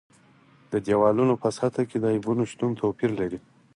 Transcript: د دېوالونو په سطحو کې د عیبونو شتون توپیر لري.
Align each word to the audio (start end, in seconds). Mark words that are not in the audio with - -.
د 0.71 0.73
دېوالونو 0.85 1.33
په 1.41 1.47
سطحو 1.57 1.87
کې 1.89 1.97
د 1.99 2.05
عیبونو 2.15 2.43
شتون 2.51 2.71
توپیر 2.81 3.11
لري. 3.19 3.39